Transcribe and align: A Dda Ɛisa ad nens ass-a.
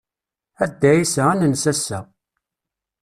A 0.63 0.65
Dda 0.71 0.89
Ɛisa 0.97 1.23
ad 1.31 1.39
nens 1.43 1.65
ass-a. 1.71 1.99